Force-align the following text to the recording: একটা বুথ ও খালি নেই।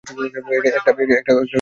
একটা 0.03 0.41
বুথ 0.41 0.63
ও 0.69 0.81
খালি 0.85 1.03
নেই। 1.09 1.19